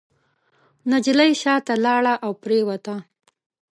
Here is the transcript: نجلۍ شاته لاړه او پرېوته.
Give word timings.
نجلۍ 0.91 1.31
شاته 1.41 1.73
لاړه 1.85 2.13
او 2.25 2.31
پرېوته. 2.43 2.95